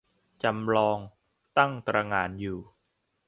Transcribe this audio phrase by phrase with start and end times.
[0.43, 0.99] จำลอง
[1.57, 2.59] ตั้งตระหง่านอยู่